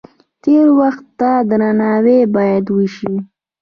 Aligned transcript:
تیر 0.41 0.67
وخت 0.79 1.05
ته 1.19 1.31
درناوی 1.49 2.19
باید 2.35 2.65
وشي. 2.75 3.13